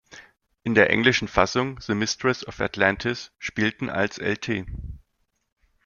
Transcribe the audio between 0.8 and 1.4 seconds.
englischen